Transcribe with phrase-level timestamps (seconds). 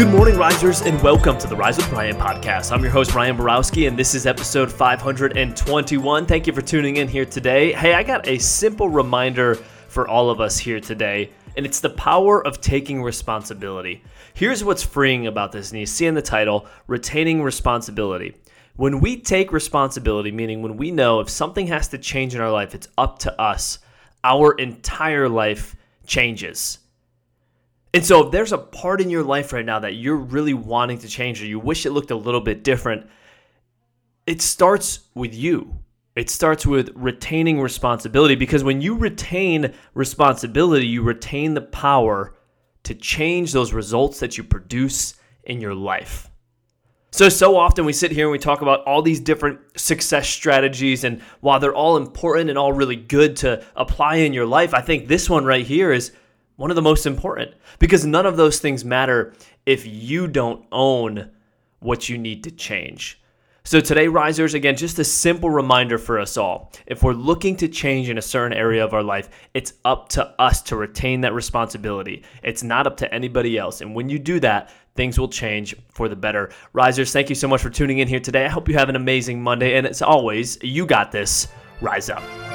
[0.00, 2.72] Good morning, risers, and welcome to the Rise with Ryan podcast.
[2.72, 6.24] I'm your host, Ryan Borowski, and this is episode 521.
[6.24, 7.74] Thank you for tuning in here today.
[7.74, 9.56] Hey, I got a simple reminder
[9.88, 14.02] for all of us here today, and it's the power of taking responsibility.
[14.32, 18.34] Here's what's freeing about this, and you see in the title, Retaining Responsibility.
[18.76, 22.50] When we take responsibility, meaning when we know if something has to change in our
[22.50, 23.80] life, it's up to us,
[24.24, 25.76] our entire life
[26.06, 26.78] changes.
[27.92, 30.98] And so, if there's a part in your life right now that you're really wanting
[30.98, 33.06] to change or you wish it looked a little bit different,
[34.26, 35.74] it starts with you.
[36.14, 42.36] It starts with retaining responsibility because when you retain responsibility, you retain the power
[42.84, 46.30] to change those results that you produce in your life.
[47.12, 51.02] So, so often we sit here and we talk about all these different success strategies,
[51.02, 54.80] and while they're all important and all really good to apply in your life, I
[54.80, 56.12] think this one right here is
[56.60, 59.32] one of the most important because none of those things matter
[59.64, 61.30] if you don't own
[61.78, 63.18] what you need to change.
[63.64, 66.70] So, today, risers, again, just a simple reminder for us all.
[66.86, 70.34] If we're looking to change in a certain area of our life, it's up to
[70.38, 72.24] us to retain that responsibility.
[72.42, 73.80] It's not up to anybody else.
[73.80, 76.50] And when you do that, things will change for the better.
[76.74, 78.44] Risers, thank you so much for tuning in here today.
[78.44, 79.78] I hope you have an amazing Monday.
[79.78, 81.48] And as always, you got this.
[81.80, 82.49] Rise up.